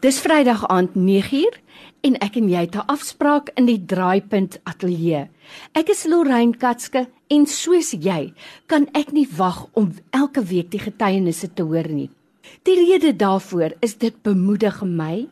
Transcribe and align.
Dis 0.00 0.16
Vrydag 0.24 0.62
aand 0.72 0.94
9uur 0.96 1.56
en 2.08 2.14
ek 2.24 2.38
en 2.40 2.46
jy 2.48 2.60
het 2.64 2.76
'n 2.76 2.88
afspraak 2.88 3.50
in 3.60 3.66
die 3.68 3.84
Draaipunt 3.84 4.56
Ateljee. 4.64 5.28
Ek 5.76 5.90
is 5.92 6.06
Lorraine 6.08 6.56
Katske 6.56 7.08
en 7.28 7.46
soos 7.46 7.90
jy 7.92 8.32
kan 8.66 8.88
ek 8.94 9.12
nie 9.12 9.28
wag 9.36 9.68
om 9.72 9.92
elke 10.10 10.42
week 10.42 10.70
die 10.70 10.80
getuienisse 10.80 11.52
te 11.52 11.62
hoor 11.62 11.88
nie. 11.88 12.10
Die 12.62 12.76
rede 12.80 13.12
daarvoor 13.16 13.72
is 13.80 13.94
dit 13.98 14.22
bemoedig 14.22 14.82
my 14.82 15.28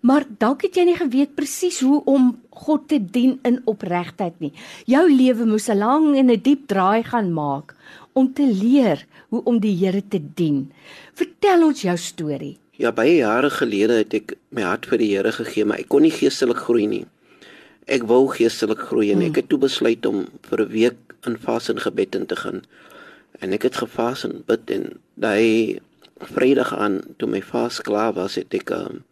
maar 0.00 0.24
dalk 0.38 0.62
het 0.62 0.76
jy 0.76 0.84
nie 0.84 0.96
geweet 0.96 1.36
presies 1.36 1.80
hoe 1.80 2.02
om 2.04 2.38
God 2.50 2.88
te 2.88 2.98
dien 2.98 3.38
in 3.44 3.60
opregtheid 3.66 4.40
nie. 4.40 4.52
Jou 4.86 5.08
lewe 5.08 5.44
moes 5.44 5.68
'n 5.68 5.78
lang 5.78 6.16
en 6.16 6.30
'n 6.30 6.40
diep 6.42 6.66
draai 6.66 7.02
gaan 7.02 7.32
maak 7.32 7.74
om 8.14 8.32
te 8.32 8.46
leer 8.46 9.06
hoe 9.30 9.42
om 9.44 9.60
die 9.60 9.76
Here 9.76 10.02
te 10.08 10.20
dien. 10.34 10.72
Vertel 11.14 11.64
ons 11.64 11.82
jou 11.82 11.96
storie. 11.96 12.56
Ja, 12.78 12.92
baie 12.94 13.16
jare 13.16 13.48
gelede 13.50 13.96
het 13.98 14.12
ek 14.14 14.36
my 14.54 14.62
hart 14.62 14.84
vir 14.86 15.00
die 15.02 15.08
Here 15.10 15.32
gegee, 15.34 15.66
maar 15.66 15.80
ek 15.82 15.88
kon 15.90 16.04
nie 16.06 16.14
geestelik 16.14 16.60
groei 16.62 16.84
nie. 16.86 17.02
Ek 17.90 18.04
wou 18.06 18.20
geestelik 18.30 18.84
groei 18.86 19.08
en 19.10 19.24
ek 19.24 19.32
hmm. 19.32 19.38
het 19.40 19.48
toe 19.50 19.58
besluit 19.64 20.06
om 20.06 20.28
vir 20.46 20.62
'n 20.62 20.70
week 20.70 21.16
in 21.26 21.34
vas 21.42 21.66
en 21.72 21.82
gebed 21.82 22.14
in 22.14 22.28
te 22.30 22.38
gaan. 22.38 22.62
En 23.42 23.52
ek 23.52 23.66
het 23.66 23.82
gevas 23.82 24.22
en 24.24 24.44
bid 24.46 24.70
en 24.70 24.86
daai 25.18 25.82
Vrydag 26.18 26.70
aan 26.74 27.02
toe 27.18 27.28
my 27.30 27.42
vas 27.42 27.82
klaar 27.82 28.14
was, 28.14 28.34
het 28.34 28.54
ek 28.54 28.70
um, 28.74 29.04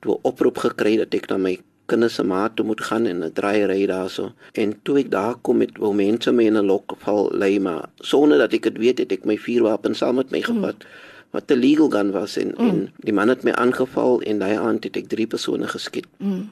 toe 0.00 0.18
oproep 0.22 0.58
gekry 0.64 0.96
dat 0.96 1.14
ek 1.14 1.28
na 1.28 1.36
my 1.36 1.56
kinders 1.88 2.14
se 2.14 2.24
ma 2.24 2.48
toe 2.48 2.64
moet 2.64 2.80
gaan 2.80 3.06
en 3.06 3.24
'n 3.24 3.32
draai 3.32 3.64
ry 3.68 3.86
daarso. 3.86 4.32
En 4.52 4.80
toe 4.82 5.00
ek 5.04 5.10
daar 5.10 5.36
kom 5.42 5.60
met 5.60 5.76
wou 5.76 5.92
mense 5.92 6.32
my 6.32 6.44
in 6.44 6.56
'n 6.56 6.66
lokval 6.72 7.32
lê 7.32 7.60
maar 7.60 7.88
sonder 8.00 8.38
dat 8.38 8.52
ek 8.52 8.62
dit 8.62 8.78
weet 8.78 8.98
het 8.98 9.12
ek 9.12 9.24
my 9.24 9.36
vuurwapen 9.36 9.94
saam 9.94 10.16
met 10.16 10.30
my 10.30 10.40
hmm. 10.40 10.54
gevat. 10.56 10.80
Hmm 10.80 11.12
wat 11.34 11.50
'n 11.50 11.58
legal 11.58 11.90
gun 11.90 12.10
was 12.10 12.36
en 12.36 12.54
mm. 12.56 12.68
en 12.68 12.92
die 12.96 13.12
man 13.12 13.28
het 13.28 13.42
my 13.42 13.50
aangeval 13.50 14.22
en 14.22 14.38
daai 14.38 14.56
aand 14.56 14.84
het 14.84 14.96
ek 14.96 15.08
drie 15.10 15.26
persone 15.26 15.66
geskiet. 15.68 16.06
Mm. 16.18 16.50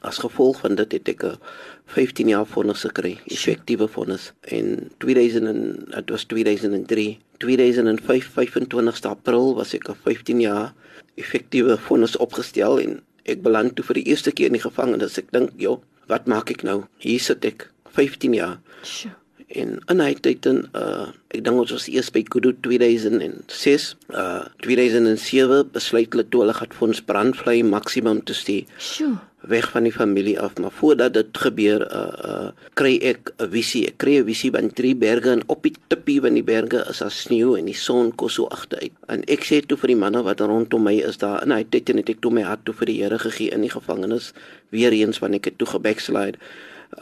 As 0.00 0.18
gevolg 0.18 0.60
van 0.60 0.74
dit 0.80 0.92
het 0.92 1.08
ek 1.08 1.24
'n 1.24 1.38
15 1.86 2.28
jaar 2.28 2.46
vonnis 2.46 2.80
gekry, 2.80 3.18
effektiewe 3.24 3.88
vonnis. 3.88 4.32
En 4.40 4.90
2000 4.98 5.46
en 5.46 5.60
dit 5.88 6.10
was 6.10 6.24
2003, 6.24 7.18
2005 7.38 8.30
25 8.32 9.04
April 9.04 9.54
was 9.54 9.74
ek 9.74 9.88
'n 9.88 9.96
15 10.02 10.40
jaar 10.40 10.72
effektiewe 11.14 11.78
vonnis 11.78 12.16
opgestel 12.16 12.80
en 12.80 13.02
ek 13.24 13.42
beland 13.42 13.76
toe 13.76 13.84
vir 13.84 13.94
die 13.94 14.08
eerste 14.08 14.32
keer 14.32 14.46
in 14.46 14.58
die 14.58 14.68
gevangenis. 14.70 15.18
Ek 15.18 15.32
dink, 15.32 15.50
"Jo, 15.56 15.82
wat 16.06 16.26
maak 16.26 16.50
ek 16.50 16.62
nou? 16.62 16.84
Hier 16.98 17.20
sit 17.20 17.44
ek 17.44 17.70
15 17.92 18.34
jaar." 18.34 18.60
Sure 18.82 19.23
en 19.60 19.76
in 19.92 20.00
hy 20.02 20.14
tyd 20.24 20.46
in 20.50 20.64
uh 20.78 21.10
ek 21.34 21.42
dink 21.42 21.58
ons 21.58 21.72
was 21.74 21.86
eers 21.90 22.10
by 22.14 22.22
Kudu 22.30 22.52
2006 22.62 23.86
uh 24.14 24.46
2007 24.62 25.70
besluit 25.74 26.10
hulle 26.14 26.26
toe 26.30 26.42
hulle 26.44 26.56
gaan 26.56 26.74
vir 26.78 26.88
ons 26.88 27.04
brandvlei 27.08 27.62
maksimum 27.66 28.20
te 28.26 28.36
stuur. 28.36 28.66
Sjoe. 28.78 29.14
Weg 29.50 29.66
van 29.74 29.84
die 29.84 29.92
familie 29.92 30.36
af 30.40 30.54
maar 30.62 30.72
voordat 30.78 31.16
dit 31.16 31.40
gebeur 31.46 31.84
uh 31.86 32.02
uh 32.30 32.50
kry 32.78 32.94
ek 33.12 33.32
'n 33.38 33.50
visie. 33.54 33.86
Ek 33.90 33.98
kry 33.98 34.18
'n 34.20 34.26
visie 34.28 34.50
van 34.54 34.70
drie 34.70 34.94
berge 34.94 35.30
en 35.30 35.42
op 35.46 35.62
die 35.62 35.74
tippie 35.88 36.20
van 36.20 36.34
die 36.34 36.46
berge 36.46 36.84
is 36.90 37.02
daar 37.02 37.10
sneeu 37.10 37.56
en 37.58 37.66
die 37.66 37.78
son 37.86 38.12
kos 38.12 38.34
so 38.38 38.46
agteruit. 38.46 38.92
En 39.08 39.24
ek 39.28 39.44
sê 39.44 39.60
toe 39.66 39.78
vir 39.78 39.94
die 39.94 40.02
manne 40.04 40.22
wat 40.22 40.40
rondom 40.40 40.82
my 40.82 40.94
is 41.02 41.18
daar 41.18 41.42
en 41.42 41.50
hy 41.50 41.64
het 41.66 41.94
net 41.94 42.08
ek 42.08 42.20
toe 42.20 42.30
my 42.30 42.42
hart 42.42 42.64
toe 42.64 42.74
vir 42.74 42.86
die 42.86 43.02
Here 43.02 43.18
gegee 43.18 43.50
in 43.50 43.60
die 43.60 43.74
gevangenis 43.74 44.32
weer 44.70 44.92
eens 44.92 45.18
wanneer 45.18 45.42
ek 45.42 45.44
het 45.44 45.58
toe 45.58 45.68
gebackslide. 45.68 46.38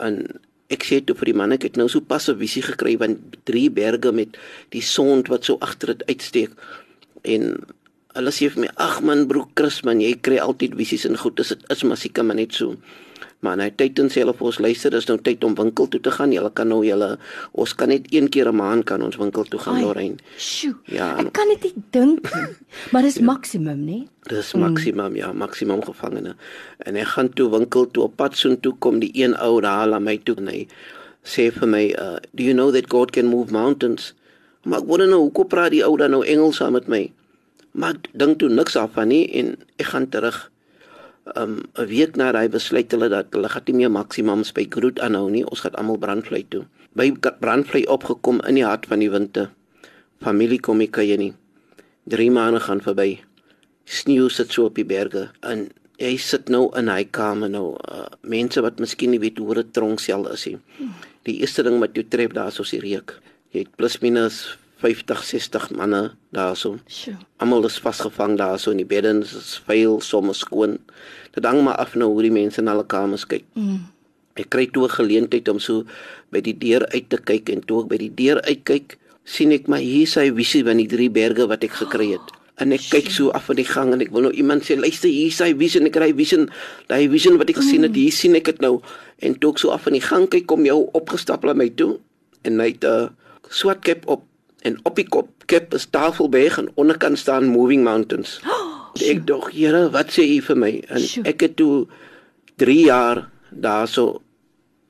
En 0.00 0.40
ek 0.72 0.86
sê 0.88 1.00
toe 1.04 1.16
vir 1.18 1.32
die 1.32 1.38
man 1.38 1.54
ek 1.56 1.66
het 1.68 1.78
nou 1.80 1.88
so 1.92 2.00
pas 2.00 2.28
'n 2.28 2.38
visie 2.38 2.62
gekry 2.62 2.96
van 2.98 3.18
drie 3.44 3.68
berge 3.70 4.12
met 4.12 4.36
die 4.70 4.82
son 4.82 5.22
wat 5.28 5.44
so 5.44 5.58
agter 5.60 5.94
dit 5.94 6.06
uitsteek. 6.08 6.50
En 7.24 7.42
hulle 8.14 8.32
sê 8.32 8.50
vir 8.50 8.60
my 8.64 8.70
ag 8.76 9.00
man 9.02 9.26
broek 9.28 9.50
Chris 9.54 9.82
man 9.84 10.00
jy 10.00 10.14
kry 10.20 10.38
altyd 10.38 10.76
visies 10.76 11.06
en 11.08 11.16
goed. 11.16 11.36
Dis 11.36 11.48
dit 11.48 11.64
is 11.70 11.82
maar 11.82 11.96
seker 11.96 12.24
maar 12.24 12.36
net 12.36 12.52
so 12.54 12.76
Maar 13.42 13.56
nou 13.58 13.66
en 13.74 14.10
sê 14.10 14.22
hulle 14.22 14.34
vir 14.38 14.46
ons 14.46 14.58
luister, 14.62 14.94
is 14.94 15.08
nou 15.08 15.16
tyd 15.18 15.42
om 15.42 15.56
winkel 15.58 15.88
toe 15.90 16.00
te 16.00 16.10
gaan. 16.14 16.30
Julle 16.30 16.50
kan 16.54 16.68
nou 16.70 16.84
julle 16.86 17.16
ons 17.58 17.72
kan 17.74 17.90
net 17.90 18.06
een 18.14 18.28
keer 18.30 18.48
'n 18.52 18.56
maand 18.56 18.84
kan 18.84 19.02
ons 19.02 19.16
winkel 19.18 19.44
toe 19.44 19.58
gaan, 19.58 19.82
Lorraine. 19.82 20.16
Sjoe. 20.38 20.76
Ja. 20.86 21.18
Ek 21.18 21.32
kan 21.32 21.48
dit 21.48 21.74
dink. 21.90 22.30
maar 22.92 23.02
dis 23.02 23.18
ja. 23.18 23.24
maksimum, 23.24 23.84
né? 23.84 24.06
Dis 24.30 24.54
maksimum, 24.54 25.10
mm. 25.10 25.16
ja, 25.16 25.32
maksimum 25.32 25.82
gevangene. 25.82 26.36
En 26.78 26.96
ek 26.96 27.06
gaan 27.06 27.32
toe 27.32 27.50
winkel 27.50 27.90
toe 27.90 28.04
op 28.04 28.16
pad 28.16 28.36
so 28.36 28.54
toe 28.60 28.76
kom 28.78 29.00
die 29.00 29.10
een 29.14 29.34
ou 29.34 29.60
daar 29.60 29.92
aan 29.92 30.02
my 30.02 30.20
toe 30.22 30.36
en 30.36 30.46
hy 30.46 30.68
sê 31.24 31.50
vir 31.50 31.68
my, 31.68 31.84
uh, 31.98 32.16
"Do 32.30 32.42
you 32.44 32.54
know 32.54 32.70
that 32.70 32.90
God 32.90 33.10
can 33.10 33.26
move 33.26 33.50
mountains?" 33.50 34.14
Maar 34.62 34.78
ek 34.78 34.86
wonder 34.86 35.08
nou 35.08 35.20
hoekom 35.20 35.46
praat 35.46 35.70
die 35.70 35.84
ou 35.84 35.96
dan 35.96 36.10
nou 36.10 36.22
Engels 36.24 36.56
saam 36.56 36.72
met 36.72 36.86
my? 36.86 37.12
Maar 37.72 37.94
ek 37.94 38.08
dink 38.12 38.38
toe 38.38 38.48
niks 38.48 38.76
af 38.76 38.92
van 38.92 39.08
nie 39.08 39.26
en 39.32 39.56
ek 39.76 39.86
gaan 39.86 40.08
terug 40.08 40.51
um 41.36 41.62
'n 41.78 41.86
week 41.86 42.16
na 42.16 42.32
hy 42.32 42.48
besluit 42.48 42.90
hulle 42.90 43.08
dat 43.08 43.26
hulle 43.32 43.48
gaan 43.48 43.62
nie 43.66 43.74
meer 43.74 43.90
maksimums 43.90 44.52
by 44.52 44.66
Groot 44.70 45.00
aanhou 45.00 45.30
nie. 45.30 45.44
Ons 45.44 45.60
gaan 45.60 45.74
almal 45.74 45.98
brandvlei 45.98 46.44
toe. 46.48 46.64
By 46.94 47.12
brandvlei 47.40 47.86
opgekom 47.86 48.40
in 48.48 48.54
die 48.54 48.64
hart 48.64 48.86
van 48.86 48.98
die 48.98 49.10
winter. 49.10 49.50
Familie 50.20 50.60
kom 50.60 50.80
ek 50.80 50.92
kyk 50.92 51.18
nie. 51.18 51.32
3 52.10 52.30
maande 52.30 52.60
gaan 52.60 52.80
verby. 52.80 53.20
Sneeu 53.84 54.28
sit 54.28 54.52
so 54.52 54.64
op 54.64 54.74
die 54.74 54.84
berge 54.84 55.30
en 55.42 55.70
hy 55.98 56.16
sit 56.16 56.48
nou 56.48 56.70
in 56.78 56.88
hy 56.88 57.04
kamer 57.04 57.50
nou. 57.50 57.76
Uh, 57.88 58.06
mense 58.22 58.60
wat 58.60 58.80
miskien 58.80 59.10
nie 59.10 59.20
weet 59.20 59.38
hoe 59.38 59.54
'n 59.54 59.70
tronksel 59.70 60.26
is 60.32 60.46
nie. 60.46 60.58
Die 61.24 61.40
eerste 61.40 61.62
ding 61.62 61.78
wat 61.78 61.94
jy 61.94 62.02
tref 62.08 62.32
daar 62.32 62.48
is 62.48 62.58
ons 62.58 62.72
reuk. 62.72 63.20
Jy 63.52 63.58
het 63.60 63.76
plus 63.76 64.00
minus 64.00 64.58
50 64.82 65.22
60 65.24 65.70
manne 65.78 66.02
daarso. 66.34 66.76
Almal 67.38 67.66
is 67.68 67.78
vasgevang 67.82 68.36
daarso 68.40 68.74
in 68.74 68.82
die 68.82 68.88
beddens, 68.88 69.32
is 69.38 69.56
vuil, 69.66 70.00
soms 70.02 70.42
skoon. 70.42 70.78
Dit 71.34 71.46
hang 71.46 71.62
maar 71.62 71.78
af 71.82 71.94
nou 71.94 72.10
hoe 72.12 72.26
die 72.26 72.34
mense 72.34 72.62
na 72.62 72.74
hulle 72.74 72.86
kamers 72.86 73.26
kyk. 73.30 73.46
Mm. 73.54 73.86
Ek 74.34 74.48
kry 74.50 74.66
toe 74.66 74.88
'n 74.88 74.96
geleentheid 74.96 75.48
om 75.48 75.60
so 75.60 75.84
by 76.32 76.40
die 76.40 76.56
deur 76.56 76.86
uit 76.92 77.08
te 77.08 77.18
kyk 77.18 77.50
en 77.52 77.60
toe 77.60 77.82
ek 77.84 77.88
by 77.88 77.98
die 78.00 78.14
deur 78.14 78.40
uitkyk, 78.42 78.98
sien 79.24 79.52
ek 79.52 79.68
maar 79.68 79.84
hier 79.84 80.06
sy 80.06 80.32
visie 80.32 80.64
van 80.64 80.76
die 80.76 80.88
drie 80.88 81.10
berge 81.10 81.46
wat 81.46 81.64
ek 81.64 81.76
gekry 81.84 82.12
het. 82.16 82.32
En 82.60 82.72
ek 82.72 82.80
kyk 82.90 83.10
so 83.10 83.30
af 83.30 83.44
van 83.50 83.56
die 83.56 83.68
gang 83.68 83.92
en 83.92 84.00
ek 84.00 84.10
wil 84.10 84.22
nou 84.22 84.32
iemand 84.32 84.64
sê 84.64 84.76
luister 84.76 85.08
hier 85.08 85.30
sy 85.30 85.52
visie 85.54 85.80
en 85.80 85.86
ek 85.86 85.92
kry 85.92 86.12
visie, 86.12 86.46
daai 86.88 87.08
visie 87.08 87.36
wat 87.36 87.50
ek 87.50 87.60
gesien 87.60 87.82
het, 87.82 87.92
mm. 87.92 88.00
hier 88.02 88.12
sien 88.12 88.34
ek 88.34 88.44
dit 88.44 88.60
nou. 88.60 88.80
En 89.20 89.34
toe 89.34 89.52
ek 89.52 89.58
so 89.58 89.70
af 89.70 89.82
van 89.82 89.92
die 89.92 90.04
gang 90.04 90.28
kyk 90.28 90.46
kom 90.46 90.64
jou 90.64 90.88
opgestap 90.92 91.44
na 91.44 91.54
my 91.54 91.68
toe 91.68 91.98
en 92.42 92.60
hy 92.60 92.72
het 92.72 92.84
'n 92.84 92.88
uh, 92.88 93.08
swart 93.50 93.84
kap 93.84 94.08
op 94.08 94.24
en 94.62 94.78
op 94.88 94.96
die 94.98 95.08
kop 95.08 95.46
kip 95.50 95.74
is 95.74 95.88
Tafelberg 95.90 96.58
en 96.58 96.70
onderkant 96.74 97.18
staan 97.18 97.50
Moving 97.50 97.84
Mountains. 97.84 98.40
Oh, 98.92 99.08
ek 99.08 99.22
dog, 99.24 99.46
Here, 99.56 99.86
wat 99.88 100.10
sê 100.12 100.26
U 100.34 100.40
vir 100.44 100.58
my? 100.60 100.70
En 100.92 101.00
Sjoe. 101.00 101.22
ek 101.24 101.46
het 101.46 101.54
toe 101.56 101.86
3 102.60 102.74
jaar 102.84 103.22
daarso 103.48 104.20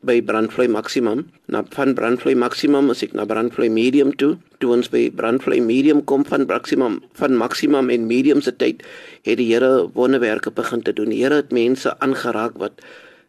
by 0.02 0.16
Brandvlei 0.26 0.66
Maximum. 0.66 1.22
Na 1.46 1.62
van 1.70 1.94
Brandvlei 1.94 2.34
Maximum 2.34 2.90
as 2.90 3.04
ek 3.06 3.14
na 3.14 3.24
Brandvlei 3.28 3.70
Medium 3.70 4.10
toe, 4.18 4.34
toe 4.58 4.72
ons 4.74 4.90
by 4.90 5.04
Brandvlei 5.14 5.60
Medium 5.62 6.02
kom 6.02 6.26
van 6.26 6.48
Maximum, 6.50 6.98
van 7.18 7.38
Maximum 7.38 7.90
en 7.94 8.08
Medium 8.10 8.42
se 8.42 8.54
tyd, 8.58 8.82
het 9.22 9.38
die 9.38 9.48
Here 9.52 9.86
wonderwerke 9.94 10.50
begin 10.50 10.82
te 10.82 10.94
doen. 10.98 11.14
Die 11.14 11.22
Here 11.22 11.42
het 11.44 11.54
mense 11.54 11.94
aangeraak 12.02 12.58
wat 12.58 12.82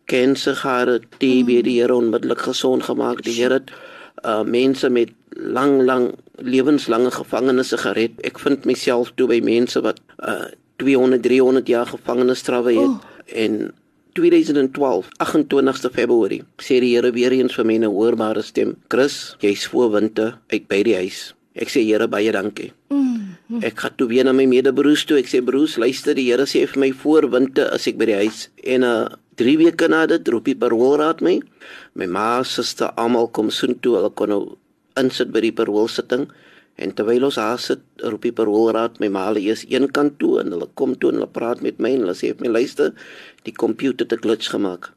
kanker 0.10 0.58
gehad 0.58 0.90
het, 0.90 1.06
TB, 1.22 1.62
die 1.70 1.80
Here 1.80 1.96
onmiddellik 1.96 2.42
gesond 2.50 2.90
gemaak. 2.90 3.22
Die 3.24 3.38
Here 3.38 3.62
het 3.62 3.74
uh 4.24 4.42
mense 4.48 4.90
met 4.90 5.12
lang 5.36 5.82
lang 5.84 6.14
lewenslange 6.42 7.12
gevangenisse 7.12 7.78
gered. 7.78 8.18
Ek 8.26 8.40
vind 8.40 8.66
myself 8.66 9.14
toe 9.16 9.28
by 9.30 9.40
mense 9.44 9.82
wat 9.86 10.02
uh 10.20 10.50
200 10.82 11.22
300 11.22 11.68
jaar 11.70 11.86
gevangenisstrawe 11.86 12.74
het 12.74 12.90
oh. 12.90 13.02
en 13.30 13.72
2012 14.18 15.08
28ste 15.22 15.92
Februarie 15.94 16.42
sê 16.62 16.80
die 16.82 16.96
Here 16.96 17.12
weer 17.14 17.32
eens 17.32 17.54
vir 17.56 17.66
my 17.66 17.78
'n 17.78 17.94
hoorbare 17.94 18.42
stem: 18.42 18.76
"Chris, 18.90 19.36
jy's 19.40 19.66
voor 19.68 19.92
winte 19.92 20.34
uit 20.50 20.68
by 20.68 20.84
die 20.84 20.96
huis." 20.96 21.34
Ek 21.54 21.70
sê 21.70 21.86
Here 21.86 22.08
baie 22.08 22.32
dankie. 22.32 22.74
Ek 23.62 23.78
gaan 23.78 23.96
toe 23.96 24.08
weer 24.08 24.26
na 24.26 24.34
my 24.34 24.46
medebroers 24.50 25.06
toe. 25.06 25.20
Ek 25.20 25.30
sê 25.30 25.44
broers, 25.46 25.78
luister, 25.78 26.16
die 26.16 26.32
Here 26.32 26.48
sê 26.50 26.66
vir 26.66 26.80
my 26.80 26.92
voorwinte 26.92 27.68
as 27.74 27.86
ek 27.88 28.00
by 28.00 28.06
die 28.10 28.20
huis 28.26 28.48
en 28.64 28.84
uh 28.84 29.10
3 29.36 29.58
weke 29.58 29.88
na 29.90 30.06
dit 30.06 30.28
roep 30.30 30.46
die 30.46 30.58
paroolraad 30.58 31.22
my. 31.26 31.40
My 31.98 32.06
ma, 32.06 32.44
suster, 32.46 32.92
almal 33.02 33.32
kom 33.34 33.50
soen 33.50 33.80
toe. 33.82 33.96
Hulle 33.98 34.12
kon 34.14 34.30
nou 34.30 34.58
insit 35.00 35.32
by 35.32 35.42
die 35.46 35.54
paroolsitting. 35.56 36.28
En 36.76 36.94
terwyl 36.98 37.28
ons 37.28 37.38
daar 37.38 37.60
sit, 37.62 37.84
roep 38.02 38.26
die 38.26 38.34
paroolraad 38.34 38.98
my 39.02 39.12
ma 39.14 39.28
hulle 39.28 39.44
eers 39.46 39.66
een 39.70 39.92
kant 39.94 40.18
toe 40.22 40.40
en 40.42 40.56
hulle 40.56 40.68
kom 40.80 40.96
toe 40.98 41.12
en 41.12 41.20
hulle 41.20 41.30
praat 41.30 41.62
met 41.62 41.78
my 41.78 41.92
en 41.94 42.08
hulle 42.08 42.18
sê 42.18 42.34
my 42.40 42.50
luister, 42.50 42.94
die 43.46 43.54
komputer 43.54 44.08
het 44.08 44.14
'n 44.18 44.24
glitch 44.26 44.50
gemaak. 44.50 44.92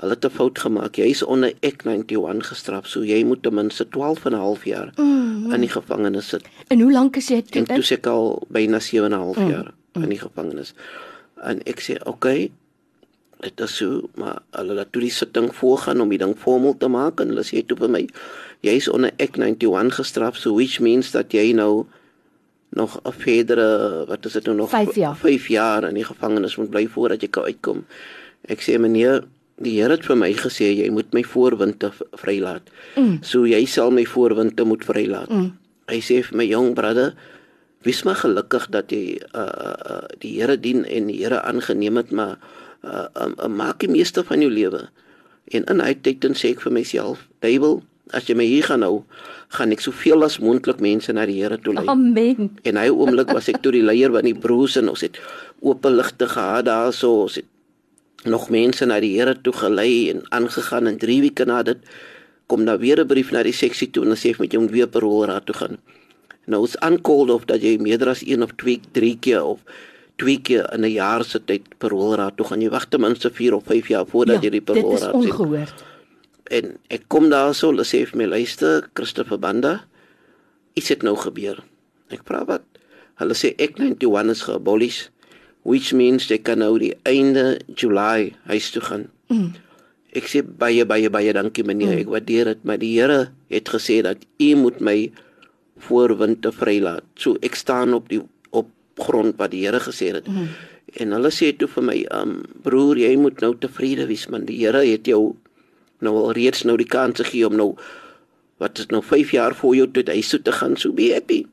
Hulle 0.00 0.14
het 0.14 0.24
'n 0.24 0.30
fout 0.30 0.58
gemaak. 0.58 0.96
Jy 0.96 1.10
is 1.10 1.22
onder 1.22 1.52
Act 1.62 1.84
91 1.84 2.48
gestraf, 2.48 2.86
so 2.86 3.02
jy 3.04 3.24
moet 3.24 3.42
ten 3.42 3.54
minste 3.54 3.88
12 3.88 4.24
en 4.24 4.32
'n 4.32 4.38
half 4.38 4.64
jaar 4.64 4.92
mm 4.96 5.04
-hmm. 5.04 5.52
in 5.52 5.60
die 5.60 5.68
gevangenis 5.68 6.28
sit. 6.28 6.44
En 6.68 6.80
hoe 6.80 6.92
lank 6.92 7.16
is 7.16 7.28
jy 7.28 7.42
toe? 7.42 7.60
En 7.60 7.64
toe 7.64 7.96
ek 7.96 8.06
al 8.06 8.42
byna 8.48 8.80
7 8.80 9.04
en 9.04 9.18
'n 9.18 9.22
half 9.22 9.36
jaar 9.36 9.72
mm. 9.92 10.02
in 10.02 10.08
die 10.08 10.18
gevangenis. 10.18 10.74
En 11.42 11.62
ek 11.62 11.80
sê, 11.80 11.92
"Oké, 11.98 12.08
okay, 12.08 12.50
dit 13.40 13.60
is 13.60 13.76
so, 13.76 14.08
maar 14.20 14.42
hulle 14.56 14.76
laat 14.76 14.92
toe 14.92 15.02
die 15.02 15.12
sitting 15.14 15.48
voorgaan 15.54 16.00
om 16.00 16.10
die 16.12 16.20
ding 16.20 16.34
formeel 16.38 16.76
te 16.78 16.88
maak 16.92 17.20
en 17.20 17.32
hulle 17.32 17.44
sê 17.46 17.62
toe 17.66 17.78
vir 17.80 17.92
my, 17.92 18.02
jy's 18.66 18.88
onder 18.92 19.14
Act 19.16 19.40
91 19.40 19.96
gestraf, 20.00 20.36
so 20.36 20.54
which 20.58 20.80
means 20.84 21.12
dat 21.16 21.32
jy 21.32 21.52
nou 21.56 21.86
nog 22.76 23.00
'n 23.02 23.12
verdere 23.12 24.04
wat 24.06 24.26
is 24.26 24.32
dit 24.32 24.44
nou 24.44 24.56
nog 24.56 24.70
5 24.70 24.94
jaar. 24.94 25.16
5 25.16 25.48
jaar 25.48 25.88
in 25.88 25.94
die 25.94 26.04
gevangenis 26.04 26.56
moet 26.56 26.70
bly 26.70 26.86
voordat 26.86 27.20
jy 27.22 27.28
kan 27.28 27.44
uitkom. 27.44 27.84
Ek 28.48 28.60
sê 28.60 28.78
meneer, 28.78 29.24
die 29.60 29.80
Here 29.80 29.92
het 29.92 30.04
vir 30.04 30.16
my 30.16 30.32
gesê 30.32 30.72
jy 30.72 30.90
moet 30.90 31.12
my 31.12 31.22
voorwinde 31.22 31.92
vrylaat. 32.12 32.62
Mm. 32.96 33.18
So 33.22 33.44
jy 33.46 33.64
sal 33.66 33.90
my 33.90 34.04
voorwinde 34.04 34.64
moet 34.64 34.84
vrylaat. 34.84 35.28
Mm. 35.28 35.52
Hy 35.90 36.00
sê 36.00 36.22
vir 36.22 36.36
my 36.36 36.46
jong 36.48 36.74
broeder, 36.74 37.14
wees 37.82 38.02
maar 38.04 38.16
gelukkig 38.20 38.68
dat 38.70 38.92
jy 38.92 39.20
uh, 39.34 39.40
uh 39.40 40.08
die 40.20 40.40
Here 40.40 40.56
dien 40.56 40.84
en 40.84 41.06
die 41.06 41.20
Here 41.24 41.42
aangeneem 41.42 41.96
het, 41.96 42.10
maar 42.10 42.38
uh, 42.84 43.08
uh, 43.14 43.30
uh 43.44 43.48
maak 43.48 43.80
die 43.84 43.90
meeste 43.90 44.24
van 44.24 44.40
jou 44.40 44.50
lewe. 44.50 44.88
En 45.50 45.64
in 45.64 45.80
hy 45.80 45.94
tyd 45.94 46.20
dan 46.20 46.36
sê 46.38 46.54
ek 46.54 46.62
vir 46.64 46.72
myself, 46.72 47.26
Bybel, 47.42 47.80
as 48.14 48.26
jy 48.28 48.36
my 48.38 48.46
hier 48.46 48.66
gaan 48.66 48.84
hou, 48.86 49.02
gaan 49.56 49.74
ek 49.74 49.82
soveel 49.82 50.24
as 50.26 50.38
moontlik 50.42 50.82
mense 50.82 51.12
na 51.14 51.26
die 51.26 51.40
Here 51.40 51.58
toe 51.58 51.74
lei. 51.74 51.86
Amen. 51.90 52.50
En 52.66 52.78
hy 52.78 52.88
oomblik 52.90 53.32
was 53.34 53.48
ek 53.50 53.62
toe 53.64 53.74
die 53.74 53.84
leier 53.84 54.12
van 54.14 54.26
die 54.26 54.36
broers 54.36 54.76
en 54.80 54.90
ons 54.92 55.02
het 55.06 55.18
oop 55.60 55.86
ligte 55.90 56.28
gehad 56.30 56.68
daarso, 56.70 57.26
ons 57.26 57.40
het 57.40 57.48
nog 58.28 58.50
mense 58.52 58.86
na 58.86 59.00
die 59.02 59.14
Here 59.16 59.34
toe 59.42 59.54
gelei 59.56 60.10
en 60.12 60.24
aangegaan 60.36 60.90
en 60.90 60.98
3 61.00 61.20
weke 61.26 61.46
na 61.48 61.62
dit 61.66 61.82
kom 62.50 62.66
daar 62.66 62.78
weer 62.82 63.00
'n 63.00 63.06
brief 63.06 63.30
na 63.30 63.42
die 63.42 63.54
seksie 63.54 63.90
toe 63.90 64.02
en 64.02 64.10
hulle 64.10 64.20
sê 64.20 64.38
met 64.38 64.52
jou 64.52 64.66
weer 64.66 64.88
paroolraad 64.88 65.46
toe 65.46 65.54
gaan. 65.54 65.78
Nou 66.46 66.64
is 66.64 66.78
aankold 66.78 67.30
of 67.30 67.44
dat 67.44 67.62
jy 67.62 67.78
meer 67.78 68.08
as 68.08 68.22
1 68.22 68.42
of 68.42 68.52
2 68.56 68.80
3 68.92 69.16
keer 69.20 69.44
of 69.44 69.60
twee 70.20 70.40
keer 70.44 70.68
in 70.74 70.84
'n 70.84 70.92
jaar 70.92 71.24
se 71.24 71.40
tyd 71.40 71.64
paroolraad 71.78 72.36
toe 72.36 72.46
gaan. 72.46 72.60
Jy 72.60 72.70
wag 72.70 72.88
ten 72.88 73.00
minste 73.00 73.30
4 73.32 73.54
of 73.54 73.64
5 73.64 73.88
jaar 73.88 74.06
voordat 74.06 74.42
ja, 74.42 74.48
jy 74.48 74.50
die 74.58 74.66
paroolraad 74.68 75.14
sien. 75.16 75.20
Dit 75.20 75.30
is 75.30 75.36
ongehoord. 75.36 75.78
Sien 75.78 75.88
en 76.50 76.74
ek 76.90 77.06
kom 77.12 77.30
daarso, 77.30 77.70
hulle 77.70 77.86
sê 77.86 78.02
vir 78.08 78.18
my 78.18 78.26
luister, 78.32 78.88
Christopher 78.98 79.38
Banda, 79.40 79.80
iets 80.78 80.90
het 80.92 81.06
nou 81.06 81.14
gebeur. 81.18 81.62
Ek 82.10 82.24
vra 82.26 82.42
wat? 82.48 82.66
Hulle 83.20 83.36
sê 83.38 83.52
ek 83.62 83.78
91 83.78 84.34
is 84.34 84.44
geabolish, 84.48 85.00
which 85.68 85.92
means 85.94 86.26
they 86.26 86.40
kan 86.42 86.62
nou 86.62 86.74
die 86.80 86.94
einde 87.08 87.60
July 87.78 88.32
huis 88.50 88.70
toe 88.74 88.82
gaan. 88.82 89.06
Mm. 89.30 89.52
Ek 90.18 90.26
sê 90.26 90.42
baie 90.42 90.82
baie 90.88 91.10
baie 91.12 91.34
dankie 91.36 91.64
meneer, 91.66 91.94
mm. 91.94 92.04
ek 92.06 92.14
waardeer 92.16 92.54
dit, 92.54 92.64
maar 92.66 92.80
die 92.82 92.94
Here 92.96 93.20
het 93.52 93.70
gesê 93.70 94.00
dat 94.06 94.26
u 94.42 94.50
moet 94.58 94.80
my 94.82 94.98
voorwinde 95.86 96.50
vrylaat. 96.52 97.06
So 97.14 97.38
ek 97.46 97.54
staan 97.56 97.94
op 97.94 98.10
die 98.10 98.24
op 99.00 99.06
grond 99.08 99.38
wat 99.40 99.54
die 99.54 99.64
Here 99.64 99.80
gesê 99.80 100.12
het. 100.12 100.28
Mm. 100.28 100.48
En 101.00 101.12
hulle 101.16 101.30
sê 101.32 101.52
toe 101.56 101.68
vir 101.68 101.86
my, 101.86 101.96
um 102.14 102.40
broer, 102.64 103.00
jy 103.00 103.14
moet 103.16 103.40
nou 103.40 103.54
tevrede 103.58 104.06
wees 104.10 104.28
man. 104.28 104.44
Die 104.44 104.60
Here 104.60 104.84
het 104.84 105.08
jou 105.08 105.36
nou 106.00 106.14
al 106.16 106.32
reeds 106.36 106.64
nou 106.64 106.76
die 106.80 106.88
kans 106.88 107.20
gegee 107.20 107.46
om 107.46 107.56
nou 107.56 107.74
wat 108.60 108.78
is 108.78 108.88
nou 108.92 109.00
5 109.04 109.32
jaar 109.32 109.54
voor 109.56 109.74
jou 109.76 109.86
tot 109.88 110.08
huis 110.08 110.28
toe 110.28 110.40
te 110.42 110.52
gaan 110.52 110.76
so 110.76 110.92
be 110.92 111.12
happy. 111.14 111.44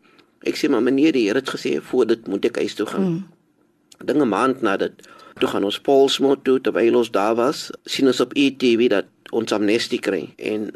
Ek 0.48 0.60
sê 0.60 0.70
maar 0.70 0.84
meneer 0.84 1.16
die 1.16 1.28
Here 1.28 1.40
het 1.40 1.52
gesê 1.52 1.78
voor 1.82 2.08
dit 2.08 2.28
moet 2.28 2.46
ek 2.46 2.60
huis 2.64 2.76
toe 2.76 2.88
gaan. 2.88 3.08
Mm. 3.08 4.08
Dinge 4.08 4.26
maand 4.26 4.62
na 4.62 4.78
dit 4.78 5.08
toe 5.40 5.50
gaan 5.52 5.68
ons 5.68 5.80
Paulsmoot 5.80 6.44
toe 6.44 6.60
terwyl 6.64 7.00
ons 7.00 7.12
daar 7.14 7.36
was 7.38 7.70
sien 7.86 8.10
ons 8.10 8.22
op 8.24 8.34
ETV 8.34 8.90
dat 8.94 9.10
ons 9.36 9.54
amnestie 9.54 10.00
kry 10.02 10.28
en 10.38 10.72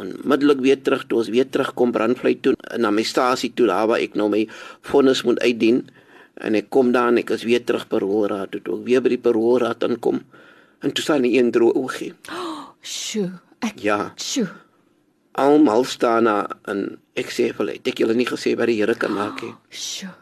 onmiddellik 0.00 0.62
weer 0.64 0.80
terug 0.82 1.04
toe 1.06 1.20
ons 1.20 1.30
weer 1.32 1.48
terugkom 1.48 1.92
brandvlei 1.94 2.36
toe 2.42 2.54
na 2.78 2.90
my 2.94 3.04
stasie 3.06 3.52
toe 3.54 3.68
daar 3.70 3.88
waar 3.90 4.02
ek 4.02 4.16
nou 4.18 4.28
my 4.32 4.46
vonnis 4.90 5.22
moet 5.26 5.40
uitdien 5.44 5.84
en 6.40 6.54
ek 6.54 6.70
kom 6.70 6.92
daar 6.92 7.08
en 7.08 7.18
ek 7.18 7.30
is 7.30 7.44
weer 7.44 7.64
terug 7.64 7.86
paroolraad 7.88 8.50
toe 8.50 8.60
toe 8.64 8.78
ek 8.80 8.86
weer 8.86 9.00
by 9.04 9.08
die 9.08 9.24
paroolraad 9.28 9.84
aankom 9.84 10.22
en 10.80 10.92
toe 10.92 11.04
staan 11.04 11.22
'n 11.22 11.34
een 11.34 11.50
droë 11.52 11.74
oogie. 11.76 12.12
Oh. 12.32 12.60
Sjoe. 12.80 13.30
Ek 13.60 13.80
Ja. 13.80 14.12
Sjoe. 14.16 14.48
Almal 15.32 15.84
staan 15.84 16.24
na 16.24 16.48
en 16.66 16.98
ek 17.16 17.30
sê 17.30 17.52
vir 17.52 17.58
hulle, 17.58 17.74
ek 17.84 18.00
julle 18.00 18.14
nie 18.14 18.26
gesê 18.26 18.56
wat 18.56 18.66
die 18.66 18.80
Here 18.80 18.94
kan 18.94 19.12
maak 19.12 19.42
nie. 19.42 19.54
Sjoe. 19.70 20.14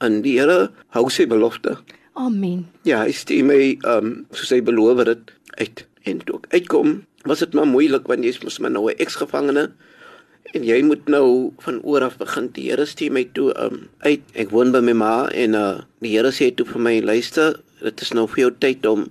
En 0.00 0.22
die 0.22 0.38
Here 0.38 0.70
hou 0.94 1.08
sy 1.10 1.26
belofte. 1.26 1.78
Amen. 2.14 2.66
Ja, 2.84 3.04
hy 3.04 3.12
stuur 3.12 3.44
my 3.44 3.60
ehm 3.82 4.06
um, 4.06 4.26
soos 4.32 4.50
hy 4.50 4.60
beloof 4.62 5.04
het 5.06 5.32
uit 5.58 5.84
en 6.04 6.18
toe 6.24 6.38
ek 6.38 6.62
uitkom, 6.62 7.04
was 7.26 7.42
dit 7.42 7.54
maar 7.54 7.66
moeilik 7.66 8.06
want 8.08 8.24
jy's 8.24 8.40
mos 8.42 8.58
maar 8.58 8.70
nou 8.70 8.88
'n 8.88 8.98
eksgevangene 8.98 9.72
en 10.56 10.64
jy 10.64 10.78
moet 10.86 11.08
nou 11.12 11.52
van 11.64 11.80
oor 11.84 12.04
af 12.06 12.18
begin. 12.20 12.48
Die 12.56 12.68
Here 12.70 12.86
stuur 12.88 13.12
my 13.14 13.24
toe 13.36 13.50
um, 13.60 13.88
uit. 14.04 14.22
Ek 14.38 14.52
woon 14.54 14.72
by 14.72 14.80
my 14.84 14.94
ma 14.96 15.14
en 15.28 15.56
uh 15.58 15.80
die 16.04 16.14
Here 16.14 16.30
sê 16.34 16.50
toe 16.54 16.66
vir 16.68 16.84
my, 16.84 16.94
luister, 17.04 17.58
dit 17.82 18.04
is 18.04 18.14
nou 18.16 18.26
vir 18.30 18.46
jou 18.46 18.54
tyd 18.62 18.86
om 18.88 19.08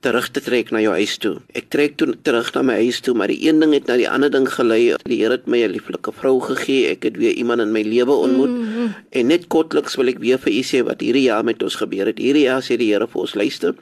terug 0.00 0.30
te 0.32 0.40
trek 0.40 0.70
na 0.72 0.80
jou 0.80 0.92
huis 0.96 1.18
toe. 1.20 1.34
Ek 1.56 1.68
trek 1.72 1.98
toe 2.00 2.14
terug 2.24 2.48
na 2.54 2.62
my 2.64 2.76
huis 2.80 3.02
toe, 3.04 3.12
maar 3.16 3.28
die 3.28 3.40
een 3.44 3.60
ding 3.60 3.74
het 3.76 3.88
na 3.88 3.98
die 4.00 4.08
ander 4.08 4.32
ding 4.32 4.48
gelei. 4.48 4.96
Die 5.04 5.20
Here 5.20 5.36
het 5.36 5.46
my 5.46 5.60
'n 5.64 5.72
lieflike 5.72 6.12
vrou 6.12 6.40
gegee. 6.40 6.88
Ek 6.92 7.04
het 7.04 7.16
weer 7.16 7.32
iemand 7.32 7.60
in 7.60 7.72
my 7.72 7.82
lewe 7.82 8.12
ontmoet. 8.12 8.50
Mm 8.50 8.64
-hmm. 8.64 8.94
En 9.10 9.26
net 9.26 9.48
kortliks 9.48 9.96
wil 9.96 10.08
ek 10.08 10.18
weer 10.18 10.38
vir 10.38 10.52
u 10.52 10.62
sê 10.62 10.84
wat 10.84 11.00
hierdie 11.00 11.28
jaar 11.28 11.44
met 11.44 11.62
ons 11.62 11.74
gebeur 11.74 12.06
het. 12.06 12.18
Hierdie 12.18 12.48
jaar 12.48 12.62
sê 12.62 12.76
die 12.76 12.92
Here 12.92 13.06
vir 13.06 13.20
ons, 13.20 13.34
luister. 13.34 13.74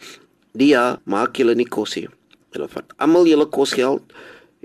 Die 0.53 0.69
jaar 0.75 0.99
maak 1.05 1.37
julle 1.37 1.55
nie 1.55 1.69
kos 1.69 1.97
nie. 1.97 2.09
Julle 2.53 2.69
vat 2.69 2.85
almal 2.97 3.27
julle 3.27 3.47
kosgeld 3.47 4.03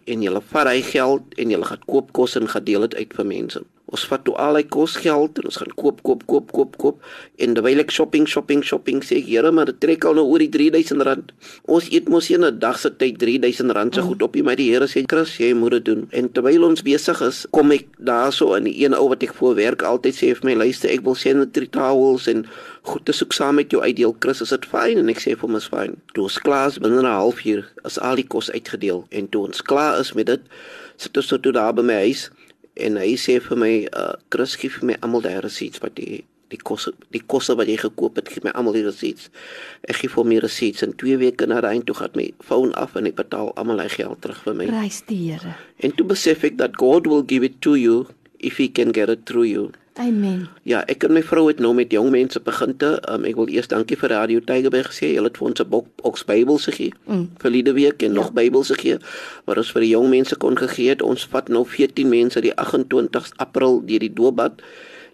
en 0.05 0.23
julle 0.25 0.41
vat 0.51 0.69
hy 0.69 0.81
geld 0.85 1.38
en 1.39 1.53
julle 1.53 1.69
gaan 1.69 1.85
koop 1.88 2.11
kos 2.15 2.35
en 2.39 2.50
gedeel 2.51 2.88
dit 2.88 2.95
uit 3.01 3.15
vir 3.17 3.29
mense. 3.29 3.63
Ons 3.93 4.07
vat 4.09 4.23
toe 4.25 4.33
al 4.41 4.57
hy 4.57 4.63
kosgeld 4.73 5.37
en 5.37 5.49
ons 5.49 5.59
gaan 5.62 5.73
koop 5.77 6.00
koop 6.07 6.23
koop 6.29 6.51
koop 6.55 6.77
koop 6.81 7.03
en 7.45 7.53
terwyl 7.57 7.83
ek 7.83 7.91
shopping 7.93 8.25
shopping 8.29 8.63
shopping 8.65 9.03
sê 9.05 9.19
Here 9.23 9.51
maar 9.53 9.69
dit 9.69 9.77
trek 9.83 10.07
al 10.09 10.17
nou 10.17 10.25
oor 10.31 10.41
die 10.41 10.50
3000 10.50 11.05
rand. 11.05 11.29
Ons 11.69 11.91
eet 11.93 12.09
mos 12.09 12.29
in 12.33 12.43
'n 12.43 12.59
dag 12.59 12.79
se 12.79 12.89
tyd 12.89 13.19
3000 13.21 13.71
rand 13.77 13.93
se 13.93 14.01
goed 14.01 14.21
op. 14.21 14.35
Maar 14.35 14.55
die 14.55 14.71
Here 14.71 14.88
sê 14.88 15.03
Chris 15.05 15.38
jy 15.38 15.53
moet 15.53 15.71
dit 15.71 15.85
doen. 15.85 16.07
En 16.12 16.31
terwyl 16.31 16.63
ons 16.63 16.81
besig 16.81 17.21
is, 17.21 17.45
kom 17.51 17.71
ek 17.71 17.85
daarso 18.00 18.55
in 18.55 18.65
een 18.67 18.93
ou 18.93 19.09
wat 19.09 19.23
ek 19.23 19.33
voor 19.33 19.55
werk 19.55 19.81
altyd 19.83 20.15
sê 20.15 20.33
vir 20.33 20.45
my 20.50 20.55
luister 20.65 20.89
ek 20.89 21.03
wil 21.05 21.15
sanitary 21.15 21.67
towels 21.67 22.27
en 22.27 22.45
goed 22.81 23.05
te 23.05 23.13
soek 23.13 23.33
saam 23.33 23.55
met 23.55 23.71
jou 23.71 23.81
uitdeel 23.81 24.15
Chris 24.19 24.41
is 24.41 24.50
dit 24.50 24.65
fyn 24.65 24.97
en 24.97 25.09
ek 25.09 25.21
sê 25.21 25.38
vir 25.38 25.47
hom 25.47 25.55
is 25.55 25.69
fyn. 25.69 25.95
Toe 26.13 26.23
ons 26.23 26.39
klaar 26.39 26.67
is 26.67 26.79
binne 26.79 27.01
'n 27.01 27.05
halfuur 27.05 27.63
is 27.85 28.00
al 28.00 28.15
die 28.15 28.27
kos 28.27 28.50
uitgedeel 28.51 29.05
en 29.12 29.29
toe 29.29 29.45
ons 29.47 29.62
klaar 29.62 30.00
is 30.00 30.13
met 30.13 30.25
dit 30.25 30.41
sit 30.97 31.17
ons 31.17 31.27
toe 31.27 31.51
daar 31.51 31.73
by 31.73 31.81
my 31.81 31.93
huis 31.93 32.29
en 32.75 32.98
hy 32.98 33.15
sê 33.20 33.39
vir 33.44 33.60
my 33.60 33.74
uh 33.94 34.13
Chris 34.34 34.56
gee 34.60 34.72
vir 34.74 34.92
my 34.92 34.96
almal 35.01 35.24
daai 35.25 35.42
receipts 35.46 35.82
wat 35.84 35.96
die 36.00 36.24
die 36.53 36.60
kos 36.62 36.89
die 37.13 37.22
kosse 37.34 37.56
wat 37.58 37.70
jy 37.70 37.77
gekoop 37.82 38.20
het 38.20 38.30
gee 38.30 38.44
my 38.46 38.53
almal 38.53 38.75
die 38.77 38.86
receipts. 38.86 39.30
Ek 39.89 40.01
gee 40.01 40.12
vir 40.13 40.27
my 40.30 40.39
receipts. 40.44 40.86
En 40.86 40.94
2 41.03 41.18
weke 41.22 41.48
na 41.50 41.62
daai 41.65 41.82
toe 41.86 41.98
gaan 41.98 42.18
my 42.18 42.27
foon 42.46 42.74
af 42.80 42.98
en 43.00 43.10
ek 43.10 43.18
betaal 43.22 43.53
almal 43.58 43.82
hy 43.82 43.89
geld 43.94 44.22
terug 44.22 44.42
vir 44.46 44.60
my. 44.60 44.68
Prys 44.74 45.01
die 45.10 45.22
Here. 45.24 45.56
En 45.82 45.96
toe 45.98 46.06
besef 46.10 46.46
ek 46.46 46.60
dat 46.62 46.77
God 46.82 47.10
will 47.10 47.25
give 47.25 47.46
it 47.46 47.62
to 47.65 47.77
you 47.80 48.06
if 48.39 48.60
he 48.62 48.68
can 48.70 48.94
get 48.94 49.10
it 49.10 49.25
through 49.25 49.48
you 49.50 49.72
Amen. 49.93 50.47
Ja, 50.65 50.79
ek 50.89 51.03
en 51.05 51.13
my 51.13 51.21
vrou 51.21 51.43
het 51.51 51.59
nou 51.62 51.69
met 51.77 51.91
jong 51.93 52.09
mense 52.09 52.39
begin 52.41 52.71
te. 52.81 52.95
Um, 53.12 53.27
ek 53.29 53.35
wil 53.38 53.51
eers 53.53 53.69
dankie 53.69 53.97
vir 54.01 54.09
Radio 54.09 54.41
Tygerberg 54.41 54.89
sê. 54.89 55.12
Hulle 55.13 55.29
het 55.29 55.38
vir 55.38 55.47
ons 55.51 55.62
'n 55.62 55.69
bok 55.69 55.85
Oks 56.01 56.25
Bybel 56.25 56.57
gegee 56.57 56.93
mm. 57.05 57.27
vir 57.38 57.51
liede 57.51 57.73
week 57.73 58.01
en 58.01 58.09
ja. 58.09 58.17
nog 58.17 58.33
Bybels 58.33 58.73
gegee. 58.73 58.97
Maar 59.45 59.62
ons 59.62 59.71
vir 59.71 59.85
die 59.85 59.93
jong 59.93 60.09
mense 60.09 60.35
kon 60.35 60.57
gegee 60.57 60.89
het. 60.89 61.01
Ons 61.01 61.27
vat 61.29 61.47
nou 61.47 61.65
14 61.65 62.09
mense 62.09 62.41
die 62.41 62.55
28 62.55 63.31
April 63.38 63.85
deur 63.85 64.00
die 64.00 64.13
doopbad. 64.13 64.63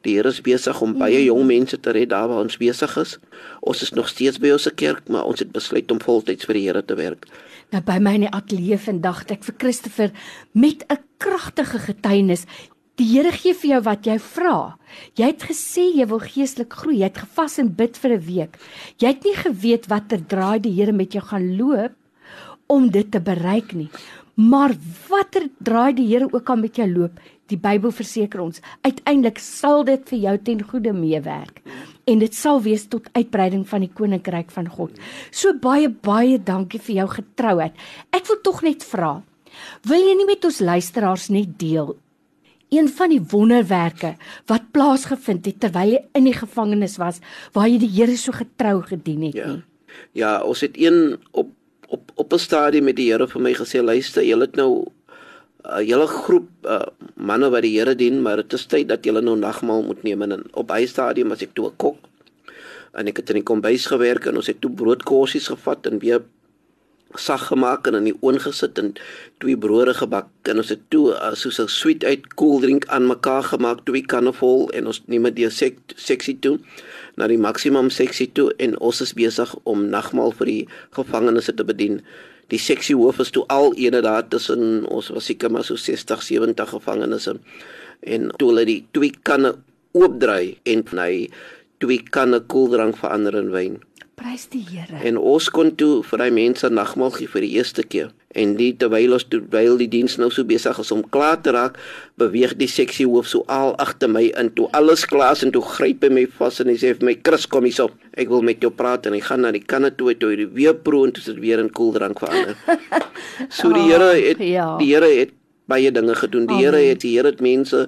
Die 0.07 0.15
Here 0.15 0.29
is 0.29 0.41
besig 0.41 0.81
om 0.81 0.95
baie 0.95 1.19
mm. 1.19 1.25
jong 1.27 1.45
mense 1.45 1.79
te 1.79 1.91
red 1.91 2.09
daar 2.09 2.27
waar 2.31 2.39
ons 2.47 2.57
besig 2.57 2.97
is. 2.97 3.19
Ons 3.59 3.81
is 3.81 3.91
nog 3.91 4.07
steeds 4.07 4.39
by 4.39 4.51
ons 4.55 4.69
kerk, 4.75 5.03
maar 5.09 5.27
ons 5.27 5.39
het 5.39 5.51
besluit 5.51 5.91
om 5.91 5.99
voltyds 5.99 6.47
vir 6.47 6.55
die 6.55 6.65
Here 6.69 6.85
te 6.85 6.95
werk. 6.95 7.27
Nou 7.75 7.83
by 7.83 7.99
my 7.99 8.15
in 8.15 8.29
die 8.29 8.31
ateljee 8.31 8.79
vandag 8.79 9.25
het 9.25 9.31
ek 9.31 9.43
vir 9.43 9.55
Christopher 9.57 10.11
met 10.53 10.87
'n 10.87 11.03
kragtige 11.17 11.79
getuienis 11.79 12.45
Die 12.99 13.07
Here 13.07 13.31
gee 13.31 13.55
vir 13.55 13.69
jou 13.69 13.79
wat 13.85 14.07
jy 14.09 14.17
vra. 14.19 14.75
Jy 15.15 15.29
het 15.31 15.43
gesê 15.47 15.85
jy 15.95 16.05
wil 16.11 16.19
geestelik 16.19 16.73
groei. 16.81 16.97
Jy 16.99 17.07
het 17.07 17.21
gevas 17.23 17.55
en 17.63 17.69
bid 17.71 17.95
vir 17.95 18.11
'n 18.11 18.25
week. 18.27 18.59
Jy 18.99 19.07
het 19.07 19.23
nie 19.23 19.35
geweet 19.35 19.87
watter 19.87 20.19
draai 20.19 20.59
die 20.59 20.75
Here 20.75 20.91
met 20.91 21.13
jou 21.13 21.23
gaan 21.23 21.57
loop 21.57 21.95
om 22.67 22.89
dit 22.89 23.11
te 23.11 23.19
bereik 23.19 23.73
nie. 23.73 23.89
Maar 24.35 24.75
watter 25.09 25.49
draai 25.63 25.93
die 25.95 26.07
Here 26.07 26.27
ook 26.31 26.49
al 26.49 26.57
met 26.57 26.75
jou 26.75 26.87
loop, 26.87 27.19
Die 27.49 27.57
Bybel 27.57 27.89
verseker 27.89 28.43
ons, 28.43 28.61
uiteindelik 28.85 29.39
sal 29.41 29.83
dit 29.83 30.03
vir 30.11 30.19
jou 30.19 30.37
ten 30.37 30.59
goeie 30.61 30.93
meewerk 30.93 31.63
en 32.09 32.19
dit 32.19 32.33
sal 32.33 32.61
wees 32.61 32.87
tot 32.89 33.09
uitbreiding 33.13 33.67
van 33.69 33.81
die 33.81 33.91
koninkryk 33.93 34.51
van 34.51 34.67
God. 34.67 34.91
So 35.31 35.53
baie 35.53 35.89
baie 35.89 36.37
dankie 36.37 36.79
vir 36.79 36.95
jou 36.95 37.07
getrouheid. 37.07 37.73
Ek 38.11 38.27
wil 38.27 38.39
tog 38.45 38.61
net 38.65 38.83
vra, 38.83 39.23
wil 39.85 39.99
jy 40.01 40.15
nie 40.17 40.25
met 40.29 40.45
ons 40.45 40.59
luisteraars 40.59 41.29
net 41.29 41.57
deel 41.61 41.95
een 42.69 42.89
van 42.89 43.09
die 43.09 43.21
wonderwerke 43.31 44.15
wat 44.45 44.71
plaasgevind 44.71 45.45
het 45.45 45.59
terwyl 45.59 45.91
jy 45.95 46.01
in 46.13 46.23
die 46.23 46.33
gevangenis 46.37 46.97
was 46.97 47.19
waar 47.53 47.67
jy 47.67 47.79
die 47.79 47.89
Here 47.95 48.17
so 48.17 48.31
getrou 48.31 48.81
gedien 48.81 49.21
het 49.21 49.35
Ja. 49.35 49.47
nie? 49.47 49.63
Ja, 50.13 50.41
ons 50.43 50.61
het 50.61 50.77
een 50.77 51.17
op 51.31 51.49
op 51.89 52.11
op 52.15 52.33
'n 52.33 52.37
stadium 52.37 52.83
met 52.83 52.95
die 52.95 53.11
Here 53.11 53.27
vir 53.27 53.41
my 53.41 53.53
gesê, 53.53 53.81
luister, 53.83 54.23
julle 54.23 54.45
het 54.45 54.55
nou 54.55 54.85
'n 55.65 55.83
hele 55.85 56.07
groep 56.07 56.49
uh, 56.63 56.81
manne 57.15 57.49
wat 57.49 57.61
die 57.61 57.77
Here 57.79 57.95
dien, 57.95 58.21
maar 58.21 58.35
dit 58.35 58.53
is 58.53 58.65
tyd 58.65 58.87
dat 58.87 59.03
julle 59.05 59.21
nou 59.21 59.37
nagmaal 59.37 59.83
moet 59.83 60.03
neem 60.03 60.21
en 60.21 60.43
op 60.53 60.71
hy 60.71 60.85
stadium 60.85 61.31
as 61.31 61.41
ek 61.41 61.53
toe 61.53 61.67
'n 61.67 61.75
kok 61.77 61.97
en 62.93 63.07
ek 63.07 63.17
het 63.17 63.29
in 63.29 63.35
die 63.35 63.43
kombuis 63.43 63.85
gewerk 63.85 64.25
en 64.25 64.35
ons 64.35 64.47
het 64.47 64.61
toe 64.61 64.71
broodkorsies 64.71 65.47
gevat 65.47 65.85
en 65.85 65.99
weer 65.99 66.21
sag 67.17 67.47
gemaak 67.49 67.87
en 67.87 67.95
in 67.97 68.09
die 68.11 68.17
oond 68.21 68.41
gesit 68.43 68.77
en 68.77 68.91
twee 69.41 69.57
brode 69.57 69.95
gebak 69.97 70.29
en 70.51 70.61
ons 70.61 70.69
het 70.69 70.81
toe 70.93 71.09
uh, 71.15 71.33
soos 71.33 71.57
'n 71.59 71.67
sweet 71.67 72.03
uit 72.03 72.27
koeldrink 72.37 72.85
aan 72.85 73.07
mekaar 73.07 73.43
gemaak 73.43 73.85
twee 73.85 74.05
kanne 74.05 74.33
vol 74.33 74.69
en 74.69 74.87
ons 74.87 75.01
neem 75.07 75.23
dit 75.33 75.51
sek, 75.51 75.77
seksie 75.95 76.37
toe 76.39 76.59
na 77.17 77.27
die 77.27 77.37
maksimum 77.37 77.89
seksie 77.89 78.29
toe 78.31 78.53
en 78.57 78.77
ons 78.79 79.01
is 79.01 79.13
besig 79.13 79.55
om 79.63 79.89
nagmaal 79.89 80.31
vir 80.31 80.45
die 80.45 80.67
gevangenes 80.91 81.49
te 81.55 81.63
bedien. 81.63 82.01
Die 82.49 82.59
seksie 82.59 82.95
hoof 82.95 83.19
is 83.19 83.31
toe 83.31 83.45
al 83.47 83.73
ene 83.77 84.01
daar 84.01 84.27
tussen 84.27 84.85
ons 84.85 85.09
was 85.09 85.25
seker 85.25 85.51
maar 85.51 85.63
so 85.63 85.75
60 85.75 86.21
70 86.21 86.69
gevangenes 86.69 87.27
en 87.27 88.31
toe 88.37 88.49
hulle 88.49 88.65
die 88.65 88.85
twee 88.91 89.11
kanne 89.23 89.55
oopdraai 89.97 90.57
en 90.63 90.85
hy 90.97 91.29
twee 91.79 92.03
kanne 92.03 92.39
koeldrank 92.39 92.97
verander 92.99 93.35
in 93.39 93.51
wyn. 93.51 93.77
Prys 94.19 94.49
die 94.51 94.61
Here. 94.67 94.99
En 95.07 95.17
ons 95.17 95.47
kon 95.53 95.69
toe 95.79 96.01
vir 96.03 96.21
daai 96.21 96.33
mense 96.35 96.67
nagmaal 96.69 97.13
gee 97.15 97.29
vir 97.31 97.45
die 97.45 97.51
eerste 97.55 97.85
keer. 97.87 98.09
En 98.37 98.57
die 98.59 98.73
terwyl 98.77 99.15
ons 99.15 99.25
terwyl 99.31 99.79
die 99.79 99.87
diens 99.89 100.17
nou 100.21 100.27
so 100.33 100.45
besig 100.45 100.77
is 100.83 100.91
om 100.93 101.01
klaar 101.15 101.39
te 101.41 101.53
raak, 101.55 101.79
beweeg 102.19 102.57
die 102.59 102.67
seksie 102.69 103.07
hoof 103.09 103.29
so 103.31 103.45
al 103.49 103.73
agter 103.81 104.11
my 104.11 104.25
in 104.41 104.51
toe 104.57 104.67
alles 104.77 105.05
klaar 105.09 105.37
is 105.37 105.45
en 105.47 105.53
toe 105.55 105.63
gryp 105.65 106.03
hy 106.05 106.11
my 106.13 106.25
vas 106.37 106.59
en 106.61 106.69
hy 106.69 106.75
sê 106.77 106.91
vir 106.97 107.07
my 107.09 107.15
Chris 107.25 107.47
kom 107.49 107.65
hier 107.65 107.87
op. 107.87 107.95
Ek 108.19 108.29
wil 108.29 108.45
met 108.45 108.61
jou 108.61 108.71
praat 108.75 109.07
en 109.07 109.15
hy 109.17 109.23
gaan 109.23 109.45
na 109.47 109.53
die 109.55 109.63
kanne 109.63 109.93
toe 109.95 110.13
toe 110.19 110.33
hy 110.33 110.43
die 110.43 110.49
weer 110.59 110.75
proe 110.75 111.07
en 111.07 111.15
toe 111.15 111.23
sit 111.25 111.39
weer 111.41 111.63
in 111.63 111.71
koeldrank 111.73 112.21
verander. 112.21 112.59
so 113.57 113.71
die 113.73 113.87
Here 113.87 114.11
het 114.13 114.43
ja. 114.43 114.73
die 114.81 114.91
Here 114.91 115.09
het 115.15 115.33
baie 115.69 115.91
dinge 115.93 116.15
gedoen. 116.17 116.49
Die 116.49 116.59
Here 116.59 116.81
het 116.83 117.01
die 117.05 117.15
Here 117.15 117.31
het 117.31 117.41
mense 117.45 117.87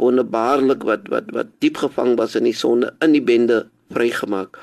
wonderbaarlik 0.00 0.84
wat 0.86 1.08
wat 1.12 1.32
wat 1.34 1.56
diep 1.64 1.80
gevang 1.82 2.16
was 2.20 2.36
in 2.38 2.46
die 2.46 2.56
sonde 2.56 2.92
in 3.00 3.16
die 3.16 3.24
bende 3.24 3.64
vrygemaak. 3.94 4.60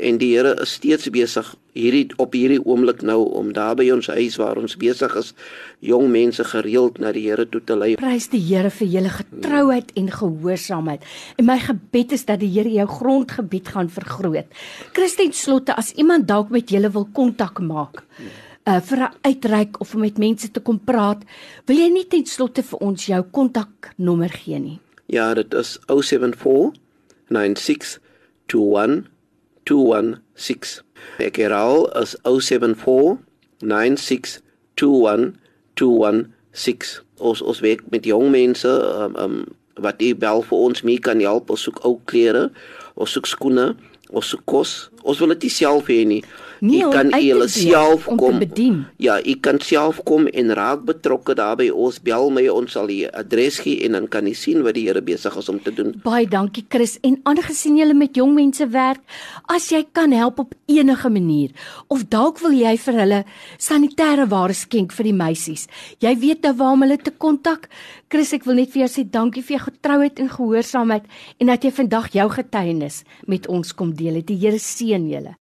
En 0.00 0.18
die 0.20 0.30
Here 0.32 0.54
is 0.62 0.72
steeds 0.78 1.10
besig 1.12 1.48
hierdie 1.76 2.06
op 2.22 2.32
hierdie 2.34 2.60
oomblik 2.64 3.02
nou 3.06 3.18
om 3.36 3.52
daar 3.54 3.76
by 3.78 3.86
ons 3.92 4.08
huis 4.08 4.38
waar 4.40 4.58
ons 4.58 4.76
besig 4.80 5.12
is 5.20 5.32
jong 5.84 6.08
mense 6.12 6.44
gereeld 6.52 6.98
na 7.02 7.12
die 7.12 7.26
Here 7.28 7.44
toe 7.48 7.60
te 7.64 7.76
lei. 7.76 7.92
Prys 8.00 8.30
die 8.32 8.40
Here 8.40 8.72
vir 8.72 8.88
julle 8.94 9.12
getrouheid 9.12 9.92
en 10.00 10.10
gehoorsaamheid. 10.14 11.04
En 11.36 11.48
my 11.50 11.58
gebed 11.62 12.16
is 12.16 12.24
dat 12.28 12.40
die 12.40 12.50
Here 12.54 12.72
jou 12.80 12.88
grondgebied 12.88 13.72
gaan 13.74 13.92
vergroot. 13.92 14.48
Christen 14.96 15.34
slotte 15.36 15.76
as 15.76 15.92
iemand 16.00 16.28
dalk 16.30 16.50
met 16.50 16.72
julle 16.72 16.90
wil 16.92 17.08
kontak 17.12 17.60
maak 17.60 18.04
uh 18.68 18.80
vir 18.80 18.98
'n 18.98 19.14
uitreik 19.24 19.80
of 19.80 19.94
om 19.94 20.00
met 20.00 20.18
mense 20.18 20.50
te 20.50 20.60
kom 20.60 20.78
praat, 20.78 21.24
wil 21.66 21.76
jy 21.76 21.88
nie 21.88 22.04
ten 22.04 22.26
slotte 22.26 22.62
vir 22.62 22.78
ons 22.78 23.06
jou 23.06 23.22
kontaknommer 23.22 24.28
gee 24.28 24.58
nie? 24.58 24.78
Ja, 25.06 25.34
dit 25.34 25.54
is 25.54 25.78
074 25.88 26.72
96 27.28 28.00
21 28.46 29.10
216. 29.70 30.82
Ek 31.22 31.38
herhaal 31.38 31.86
is 32.00 32.16
074 32.26 33.20
96 33.62 34.40
21 34.80 35.36
216. 35.78 37.00
Ons 37.20 37.42
ons 37.44 37.62
werk 37.62 37.86
met 37.94 38.08
jong 38.08 38.30
mense 38.34 38.68
um, 38.68 39.16
um 39.16 39.40
wat 39.80 40.00
die 40.02 40.12
bel 40.12 40.42
vir 40.44 40.58
ons 40.66 40.82
mee 40.84 41.00
kan 41.00 41.22
help. 41.22 41.52
Ons 41.54 41.68
soek 41.68 41.78
ou 41.88 42.00
klere, 42.10 42.48
ons 43.00 43.14
soek 43.14 43.28
skoene, 43.30 43.70
ons 44.10 44.32
soek 44.34 44.42
kos. 44.50 44.74
Ons 45.02 45.20
wil 45.22 45.34
dit 45.36 45.50
self 45.50 45.90
hê 45.90 46.04
nie. 46.06 46.22
Nee, 46.60 46.82
Jy 46.82 46.88
kan 46.92 47.08
julle 47.16 47.46
self 47.48 48.04
kom. 48.20 48.40
Ja, 49.00 49.16
u 49.24 49.34
kan 49.40 49.60
self 49.64 50.02
kom 50.04 50.26
en 50.28 50.52
raak 50.52 50.82
betrokke 50.84 51.32
daarbey. 51.34 51.70
Ons 51.72 51.96
bel 52.04 52.28
my, 52.36 52.42
ons 52.52 52.74
sal 52.76 52.90
u 52.92 52.98
adres 53.16 53.62
gee 53.64 53.80
en 53.86 53.96
dan 53.96 54.08
kan 54.12 54.28
u 54.28 54.34
sien 54.36 54.60
wat 54.66 54.76
die 54.76 54.84
Here 54.90 55.00
besig 55.04 55.36
is 55.40 55.48
om 55.48 55.60
te 55.62 55.72
doen. 55.72 55.94
Baie 56.04 56.28
dankie 56.28 56.66
Chris 56.68 56.98
en 57.06 57.16
aangesien 57.28 57.78
jy 57.78 57.86
met 57.96 58.16
jong 58.16 58.34
mense 58.36 58.66
werk, 58.72 59.00
as 59.48 59.70
jy 59.72 59.86
kan 59.96 60.12
help 60.12 60.42
op 60.44 60.52
enige 60.68 61.08
manier 61.08 61.54
of 61.88 62.04
dalk 62.12 62.42
wil 62.44 62.52
jy 62.52 62.74
vir 62.76 62.98
hulle 63.00 63.20
sanitêre 63.56 64.28
ware 64.28 64.56
skenk 64.56 64.92
vir 64.92 65.08
die 65.08 65.16
meisies. 65.16 65.66
Jy 66.04 66.12
weet 66.20 66.44
nou 66.44 66.54
waar 66.60 66.76
om 66.76 66.84
hulle 66.84 66.98
te 67.00 67.12
kontak. 67.16 67.70
Chris, 68.10 68.34
ek 68.34 68.44
wil 68.44 68.58
net 68.58 68.72
vir 68.74 68.82
jou 68.84 68.90
sê 68.90 69.06
dankie 69.06 69.42
vir 69.46 69.56
jou 69.56 69.64
getrouheid 69.70 70.20
en 70.20 70.28
gehoorsaamheid 70.28 71.08
en 71.40 71.52
dat 71.52 71.64
jy 71.64 71.72
vandag 71.76 72.10
jou 72.12 72.26
getuienis 72.36 73.02
met 73.30 73.46
ons 73.48 73.72
kom 73.72 73.94
deel. 73.96 74.20
Het. 74.20 74.28
Die 74.32 74.40
Here 74.40 74.58
seën 74.58 74.89
julle. 74.98 75.36